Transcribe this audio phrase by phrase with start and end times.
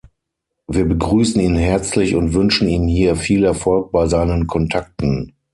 [0.67, 5.35] Wir begrüßen ihn herzlich und wünschen ihm hier viel Erfolg bei seinen Kontakten.